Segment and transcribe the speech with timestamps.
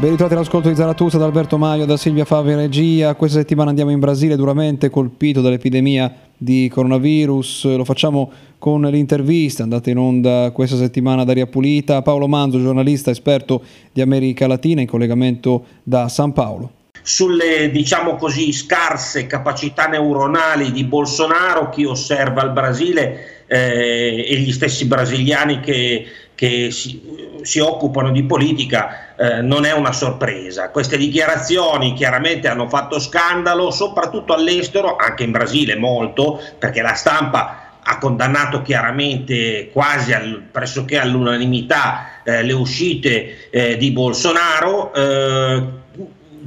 [0.00, 3.14] Ben ritrovati all'ascolto di Zaratusa da Alberto Maio, da Silvia Favi Regia.
[3.14, 7.76] Questa settimana andiamo in Brasile, duramente colpito dall'epidemia di coronavirus.
[7.76, 12.00] Lo facciamo con l'intervista andata in onda questa settimana da Aria Pulita.
[12.00, 13.62] Paolo Manzo, giornalista esperto
[13.92, 20.84] di America Latina, in collegamento da San Paolo sulle diciamo così scarse capacità neuronali di
[20.84, 26.06] Bolsonaro chi osserva il Brasile eh, e gli stessi brasiliani che,
[26.40, 26.98] che si,
[27.42, 30.70] si, occupano di politica eh, non è una sorpresa.
[30.70, 37.76] Queste dichiarazioni chiaramente hanno fatto scandalo, soprattutto all'estero, anche in Brasile molto, perché la stampa
[37.82, 45.62] ha condannato chiaramente quasi al, pressoché all'unanimità eh, le uscite eh, di Bolsonaro, eh,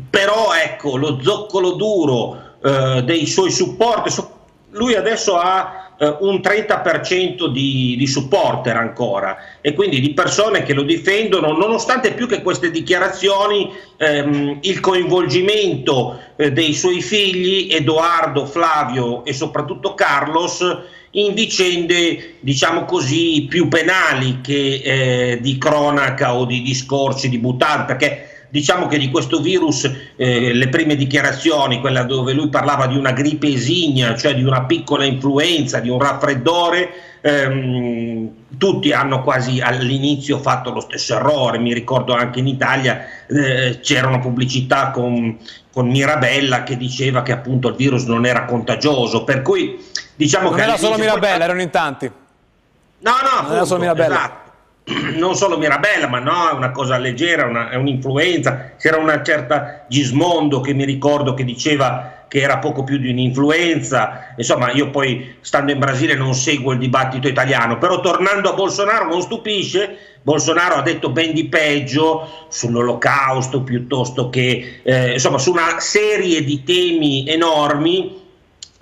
[0.10, 4.10] però ecco lo zoccolo duro eh, dei suoi supporti,
[4.74, 10.74] lui adesso ha eh, un 30% di, di supporter ancora e quindi di persone che
[10.74, 18.46] lo difendono, nonostante più che queste dichiarazioni ehm, il coinvolgimento eh, dei suoi figli, Edoardo,
[18.46, 20.66] Flavio e soprattutto Carlos,
[21.12, 27.86] in vicende diciamo così più penali che eh, di cronaca o di discorsi di buttar
[27.86, 32.96] perché diciamo che di questo virus eh, le prime dichiarazioni, quella dove lui parlava di
[32.96, 39.60] una gripe esigna, cioè di una piccola influenza, di un raffreddore, ehm, tutti hanno quasi
[39.60, 45.36] all'inizio fatto lo stesso errore, mi ricordo anche in Italia eh, c'era una pubblicità con,
[45.72, 49.84] con, Mirabella che diceva che appunto il virus non era contagioso, per cui
[50.16, 50.62] diciamo non che...
[50.62, 51.44] Non era solo Mirabella, poi...
[51.44, 52.06] erano in tanti.
[52.06, 54.14] No, no, non appunto, era solo Mirabella.
[54.14, 54.43] Esatto
[55.16, 58.74] non solo Mirabella, ma no, è una cosa leggera, una, è un'influenza.
[58.78, 64.34] C'era una certa Gismondo che mi ricordo che diceva che era poco più di un'influenza.
[64.36, 69.08] Insomma, io poi stando in Brasile non seguo il dibattito italiano, però tornando a Bolsonaro
[69.08, 69.98] non stupisce.
[70.22, 76.64] Bolsonaro ha detto ben di peggio sull'olocausto piuttosto che eh, insomma su una serie di
[76.64, 78.22] temi enormi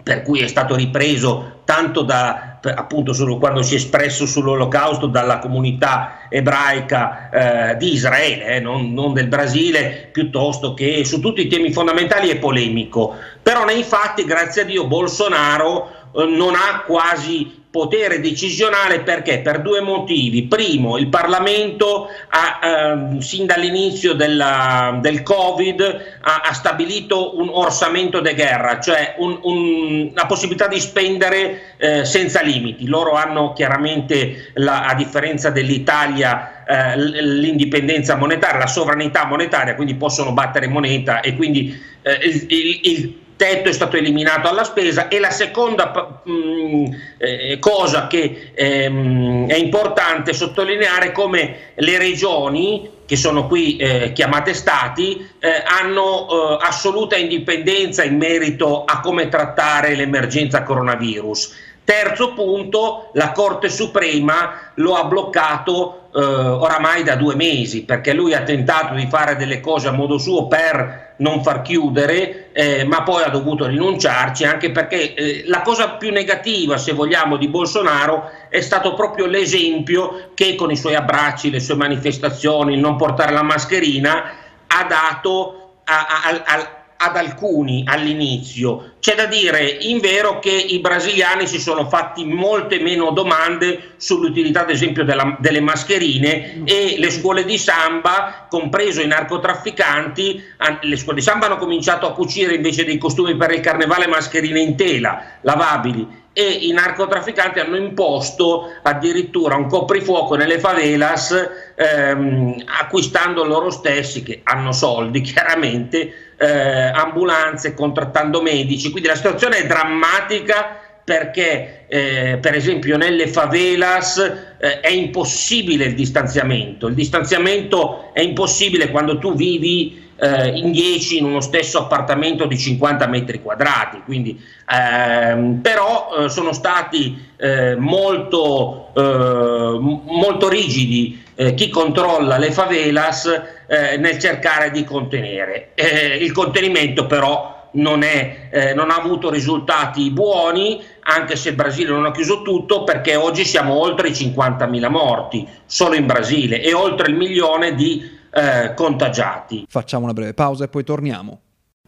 [0.02, 5.40] per cui è stato ripreso tanto da, appunto solo quando si è espresso sull'olocausto dalla
[5.40, 7.30] comunità ebraica
[7.72, 12.30] eh, di Israele, eh, non, non, del Brasile, piuttosto che su tutti i temi fondamentali
[12.30, 13.16] è polemico.
[13.42, 19.40] Però nei fatti, grazie a Dio, Bolsonaro eh, non ha quasi potere decisionale perché?
[19.40, 20.44] Per due motivi.
[20.44, 25.82] Primo, il Parlamento ha, ehm, sin dall'inizio della, del Covid
[26.20, 32.04] ha, ha, stabilito un orsamento de guerra, cioè un, un, la possibilità di spendere eh,
[32.04, 32.88] senza limiti.
[32.88, 40.34] Loro hanno chiaramente, la, a differenza dell'Italia, eh, l'indipendenza monetaria, la sovranità monetaria, quindi possono
[40.34, 45.20] battere moneta e quindi eh, il, il, il tetto è stato eliminato alla spesa e
[45.20, 46.86] la seconda mh, mm,
[47.18, 54.54] eh, cosa che ehm, è importante sottolineare come le regioni che sono qui eh, chiamate
[54.54, 61.70] stati eh, hanno eh, assoluta indipendenza in merito a come trattare l'emergenza coronavirus.
[61.84, 68.34] Terzo punto, la Corte Suprema lo ha bloccato eh, oramai da due mesi perché lui
[68.34, 73.04] ha tentato di fare delle cose a modo suo per non far chiudere, eh, ma
[73.04, 78.30] poi ha dovuto rinunciarci anche perché eh, la cosa più negativa, se vogliamo, di Bolsonaro
[78.50, 83.32] è stato proprio l'esempio che con i suoi abbracci, le sue manifestazioni, il non portare
[83.32, 84.32] la mascherina,
[84.68, 88.94] ha dato a, a, a ad alcuni all'inizio.
[89.00, 94.62] C'è da dire in vero che i brasiliani si sono fatti molte meno domande sull'utilità
[94.62, 100.44] ad esempio della, delle mascherine e le scuole di samba, compreso i narcotrafficanti,
[100.82, 104.60] le scuole di samba hanno cominciato a cucire invece dei costumi per il carnevale mascherine
[104.60, 113.44] in tela, lavabili e i narcotrafficanti hanno imposto addirittura un coprifuoco nelle favelas ehm, acquistando
[113.44, 118.92] loro stessi che hanno soldi chiaramente eh, ambulanze contrattando medici.
[118.92, 124.18] Quindi la situazione è drammatica perché eh, per esempio nelle favelas
[124.58, 126.88] eh, è impossibile il distanziamento.
[126.88, 132.56] Il distanziamento è impossibile quando tu vivi eh, in 10 in uno stesso appartamento di
[132.56, 134.40] 50 metri quadrati, quindi,
[134.70, 143.42] ehm, però eh, sono stati eh, molto, eh, molto rigidi eh, chi controlla le favelas
[143.66, 145.72] eh, nel cercare di contenere.
[146.20, 152.06] il contenimento però non, è, non, ha avuto risultati buoni, anche se il Brasile non
[152.06, 157.10] ha chiuso tutto, perché oggi siamo oltre i 50.000 morti solo in Brasile e oltre
[157.10, 159.66] il milione di eh, contagiati.
[159.68, 161.40] Facciamo una breve pausa e poi torniamo.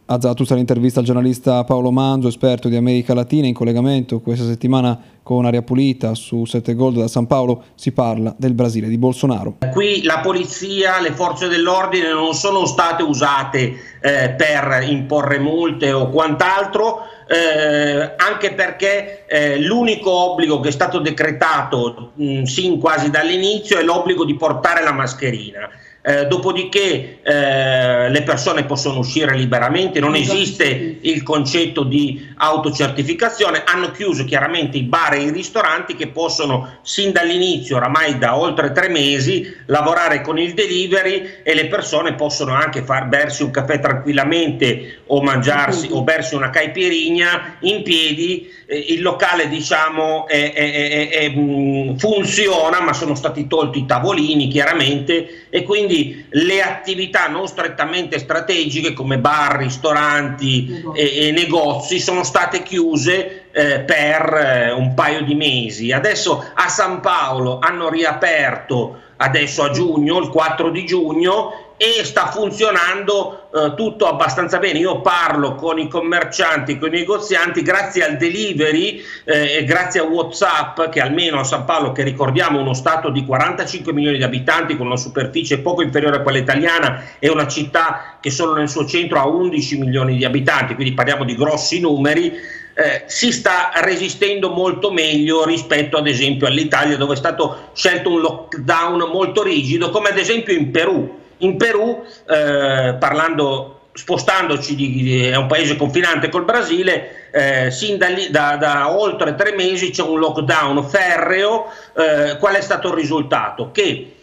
[0.06, 5.00] A Zarathustra l'intervista al giornalista Paolo Manzo, esperto di America Latina, in collegamento questa settimana
[5.22, 9.56] con Aria Pulita su 7 Gold da San Paolo si parla del Brasile, di Bolsonaro.
[9.72, 16.10] Qui la polizia, le forze dell'ordine non sono state usate eh, per imporre multe o
[16.10, 23.78] quant'altro, eh, anche perché eh, l'unico obbligo che è stato decretato mh, sin quasi dall'inizio
[23.78, 25.70] è l'obbligo di portare la mascherina.
[26.06, 30.36] Eh, dopodiché eh, le persone possono uscire liberamente, non esatto.
[30.36, 36.80] esiste il concetto di autocertificazione, hanno chiuso chiaramente i bar e i ristoranti che possono
[36.82, 42.52] sin dall'inizio, oramai da oltre tre mesi, lavorare con il delivery e le persone possono
[42.52, 48.76] anche far bersi un caffè tranquillamente o mangiarsi o bersi una caipirigna in piedi, eh,
[48.90, 55.46] il locale diciamo è, è, è, mm, funziona ma sono stati tolti i tavolini chiaramente
[55.48, 62.24] e quindi quindi le attività non strettamente strategiche come bar, ristoranti e, e negozi sono
[62.24, 65.92] state chiuse eh, per eh, un paio di mesi.
[65.92, 72.26] Adesso a San Paolo hanno riaperto adesso a giugno, il 4 di giugno, e sta
[72.26, 74.78] funzionando eh, tutto abbastanza bene.
[74.78, 80.04] Io parlo con i commercianti, con i negozianti, grazie al delivery eh, e grazie a
[80.04, 84.76] WhatsApp, che almeno a San Paolo, che ricordiamo uno stato di 45 milioni di abitanti
[84.76, 88.86] con una superficie poco inferiore a quella italiana, è una città che solo nel suo
[88.86, 92.62] centro ha 11 milioni di abitanti, quindi parliamo di grossi numeri.
[92.76, 98.20] Eh, si sta resistendo molto meglio rispetto ad esempio all'Italia dove è stato scelto un
[98.20, 105.36] lockdown molto rigido come ad esempio in Perù in Perù, eh, parlando, spostandoci, di, è
[105.36, 110.02] un paese confinante col Brasile, eh, sin da, lì, da, da, oltre tre mesi c'è
[110.02, 111.66] un lockdown ferreo.
[111.96, 113.70] Eh, qual è stato il risultato?
[113.70, 114.14] Che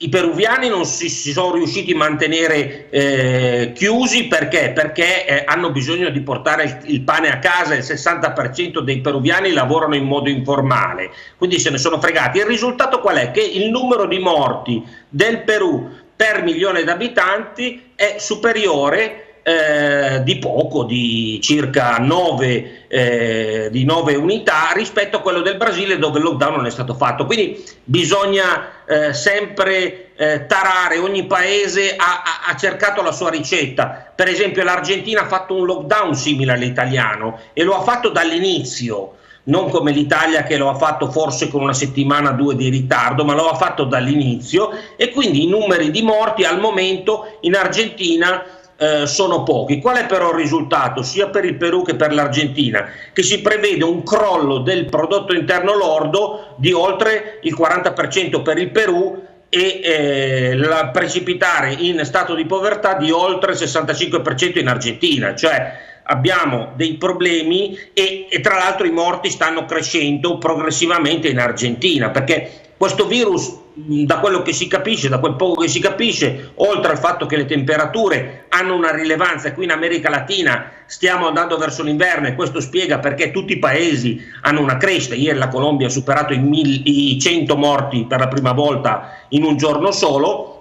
[0.00, 4.70] i peruviani non si, si, sono riusciti a mantenere eh, chiusi perché?
[4.70, 9.50] Perché eh, hanno bisogno di portare il, il, pane a casa, il 60% dei peruviani
[9.50, 12.38] lavorano in modo informale, quindi se ne sono fregati.
[12.38, 13.30] Il risultato qual è?
[13.32, 20.36] Che il numero di morti del Perù per milione di abitanti è superiore eh, di
[20.38, 26.24] poco, di circa 9, eh, di 9, unità rispetto a quello del Brasile dove il
[26.24, 27.24] lockdown non è stato fatto.
[27.24, 34.10] Quindi bisogna eh, sempre eh, tarare, ogni paese ha, ha, ha, cercato la sua ricetta.
[34.12, 39.18] Per esempio l'Argentina ha fatto un lockdown simile all'italiano e lo ha fatto dall'inizio
[39.48, 43.24] non come l'Italia che lo ha fatto forse con una settimana o due di ritardo,
[43.24, 48.44] ma lo ha fatto dall'inizio e quindi i numeri di morti al momento in Argentina
[48.76, 49.80] eh, sono pochi.
[49.80, 52.88] Qual è però il risultato sia per il Perù che per l'Argentina?
[53.12, 58.70] Che si prevede un crollo del prodotto interno lordo di oltre il 40% per il
[58.70, 65.34] Perù e eh, la precipitare in stato di povertà di oltre il 65% in Argentina,
[65.34, 72.10] cioè abbiamo dei problemi e, e tra l'altro i morti stanno crescendo progressivamente in Argentina
[72.10, 76.92] perché questo virus da quello che si capisce, da quel poco che si capisce, oltre
[76.92, 81.82] al fatto che le temperature hanno una rilevanza, qui in America Latina stiamo andando verso
[81.82, 85.90] l'inverno e questo spiega perché tutti i paesi hanno una crescita, ieri la Colombia ha
[85.90, 90.57] superato i, mil, i 100 morti per la prima volta in un giorno solo,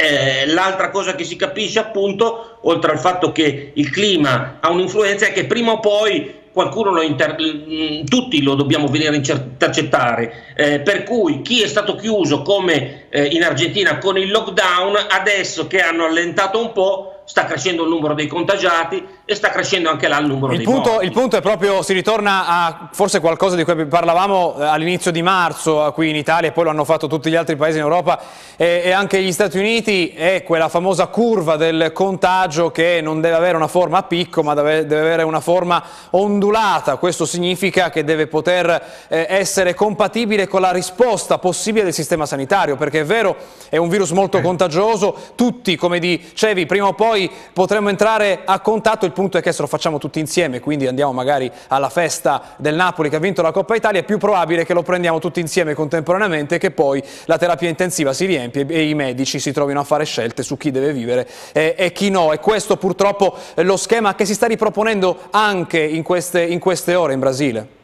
[0.00, 5.26] eh, l'altra cosa che si capisce appunto, oltre al fatto che il clima ha un'influenza,
[5.26, 10.54] è che prima o poi qualcuno lo inter- mm, tutti lo dobbiamo venire a intercettare,
[10.56, 15.66] eh, per cui chi è stato chiuso come eh, in Argentina con il lockdown, adesso
[15.66, 20.08] che hanno allentato un po', sta crescendo il numero dei contagiati e sta crescendo anche
[20.08, 21.06] là il numero il dei punto, morti.
[21.06, 25.22] Il punto è proprio, si ritorna a forse qualcosa di cui parlavamo eh, all'inizio di
[25.22, 28.20] marzo qui in Italia e poi lo hanno fatto tutti gli altri paesi in Europa
[28.56, 33.36] e, e, anche gli Stati Uniti, è quella famosa curva del contagio che non deve
[33.36, 38.02] avere una forma a picco ma deve, deve avere una forma ondulata, questo significa che
[38.02, 43.36] deve poter eh, essere compatibile con la risposta possibile del sistema sanitario perché è vero,
[43.68, 44.42] è un virus molto eh.
[44.42, 49.42] contagioso, tutti come dicevi prima o poi poi potremmo entrare a contatto, il punto è
[49.42, 53.18] che se lo facciamo tutti insieme, quindi andiamo magari alla festa del Napoli che ha
[53.18, 56.70] vinto la Coppa Italia, è più probabile che lo prendiamo tutti insieme contemporaneamente e che
[56.70, 60.56] poi la terapia intensiva si riempie e i medici si trovino a fare scelte su
[60.56, 62.32] chi deve vivere e, e chi no.
[62.32, 66.94] E questo purtroppo è lo schema che si sta riproponendo anche in queste, in queste
[66.94, 67.79] ore in Brasile.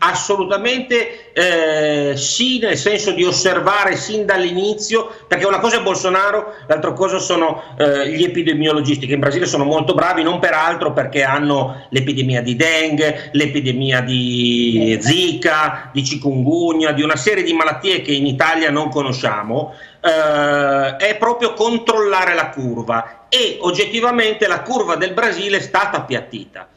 [0.00, 6.92] Assolutamente eh, sì, nel senso di osservare sin dall'inizio, perché una cosa è Bolsonaro, l'altra
[6.92, 11.86] cosa sono eh, gli epidemiologisti che in Brasile sono molto bravi, non peraltro perché hanno
[11.90, 18.26] l'epidemia di dengue, l'epidemia di zika, di chikungunya, di una serie di malattie che in
[18.26, 25.56] Italia non conosciamo, eh, è proprio controllare la curva e oggettivamente la curva del Brasile
[25.56, 26.68] è stata appiattita.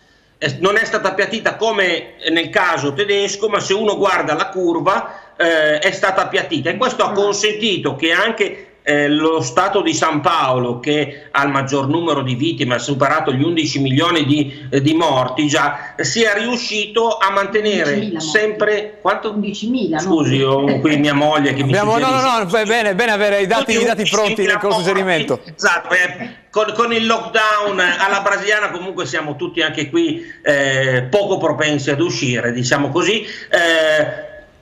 [0.59, 5.77] Non è stata appiattita come nel caso tedesco, ma se uno guarda la curva eh,
[5.77, 6.71] è stata appiattita.
[6.71, 11.51] E questo ha consentito che anche eh, lo Stato di San Paolo, che ha il
[11.51, 16.33] maggior numero di vittime, ha superato gli 11 milioni di, eh, di morti già, sia
[16.33, 18.97] riuscito a mantenere sempre...
[19.01, 19.33] Quanto?
[19.33, 19.99] 11.000.
[19.99, 20.51] Scusi, no?
[20.51, 22.25] ho qui mia moglie che Abbiamo, mi suggerisce.
[22.25, 25.41] No, no, no, è bene, bene avere i dati, i dati pronti nel corso suggerimento.
[25.55, 31.37] Esatto, eh, con, con, il lockdown alla brasiliana comunque siamo tutti anche qui eh, poco
[31.37, 33.25] propensi ad uscire, diciamo così.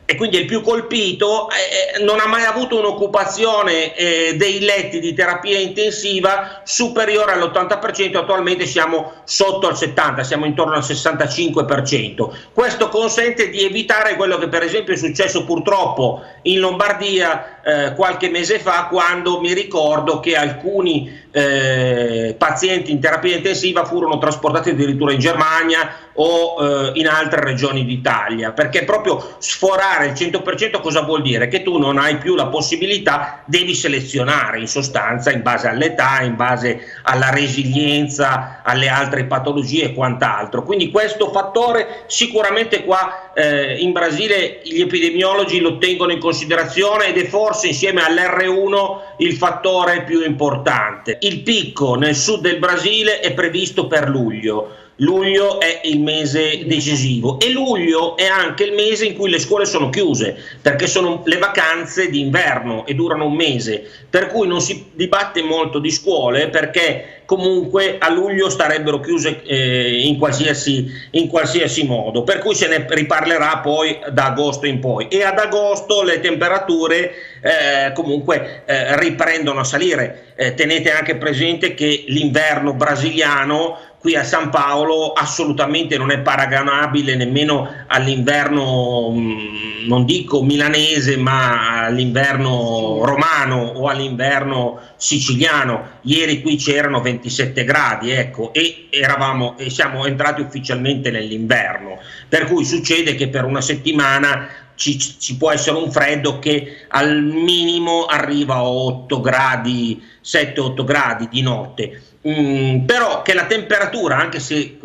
[0.09, 4.99] E quindi il più colpito, eh, eh, non ha mai avuto un'occupazione eh, dei letti
[4.99, 12.27] di terapia intensiva superiore all'80%, attualmente siamo sotto al 70%, siamo intorno al 65%.
[12.51, 18.29] Questo consente di evitare quello che per esempio è successo purtroppo in Lombardia eh, qualche
[18.29, 25.11] mese fa, quando mi ricordo che alcuni eh, pazienti in terapia intensiva furono trasportati addirittura
[25.11, 31.21] in Germania o eh, in altre regioni d'Italia, perché proprio sforare il 100% cosa vuol
[31.21, 31.47] dire?
[31.47, 36.35] Che tu non hai più la possibilità, devi selezionare in sostanza in base all'età, in
[36.35, 40.63] base alla resilienza, alle altre patologie e quant'altro.
[40.63, 47.17] Quindi questo fattore sicuramente qua eh, in Brasile gli epidemiologi lo tengono in considerazione ed
[47.17, 51.17] è forse insieme all'R1 il fattore più importante.
[51.21, 57.39] Il picco nel sud del Brasile è previsto per luglio luglio è il mese decisivo
[57.39, 61.37] e luglio è anche il mese in cui le scuole sono chiuse perché sono le
[61.37, 67.19] vacanze d'inverno e durano un mese, per cui non si dibatte molto di scuole perché
[67.29, 72.87] comunque a luglio starebbero chiuse eh, in, qualsiasi, in, qualsiasi, modo, per cui se ne
[72.89, 79.59] riparlerà poi da agosto in poi e ad agosto le temperature eh, comunque eh, riprendono
[79.59, 80.33] a salire.
[80.35, 87.15] Eh, tenete anche presente che l'inverno brasiliano qui a San Paolo assolutamente non è paragonabile
[87.15, 95.97] nemmeno all'inverno, mm, non dico milanese, ma all'inverno romano o all'inverno siciliano.
[96.03, 101.99] Ieri qui c'erano 27 gradi, ecco, e eravamo e siamo entrati ufficialmente nell'inverno.
[102.27, 107.21] Per cui succede che per una settimana ci, ci, può essere un freddo che al
[107.21, 112.01] minimo arriva a 8 gradi, 7-8 gradi di notte.
[112.27, 114.77] Mm, però che la temperatura, anche se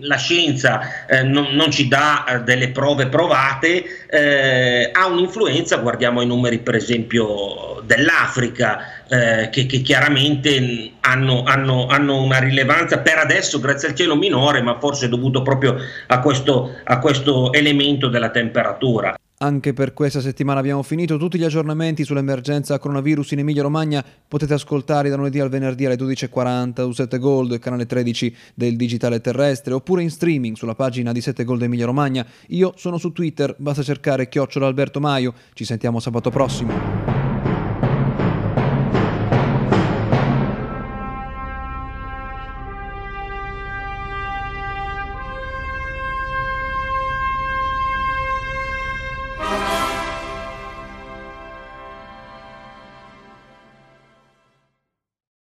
[0.00, 6.20] la scienza eh, non, non, ci dà eh, delle prove provate, eh, ha un'influenza, guardiamo
[6.20, 13.18] i numeri per esempio dell'Africa, eh, che, che, chiaramente hanno, hanno, hanno, una rilevanza per
[13.18, 15.76] adesso, grazie al cielo, minore, ma forse dovuto proprio
[16.08, 19.14] a questo, a questo elemento della temperatura.
[19.42, 21.16] Anche per questa settimana abbiamo finito.
[21.16, 25.94] Tutti gli aggiornamenti sull'emergenza coronavirus in Emilia Romagna potete ascoltare da lunedì al venerdì alle
[25.94, 31.20] 12.40 su 7 Gold, canale 13 del digitale terrestre, oppure in streaming sulla pagina di
[31.20, 32.26] 7 Gold Emilia Romagna.
[32.48, 35.32] Io sono su Twitter, basta cercare chiocciola Alberto Maio.
[35.54, 36.99] Ci sentiamo sabato prossimo.